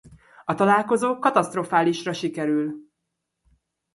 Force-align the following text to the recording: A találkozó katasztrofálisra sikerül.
A 0.45 0.53
találkozó 0.55 1.19
katasztrofálisra 1.19 2.13
sikerül. 2.13 2.75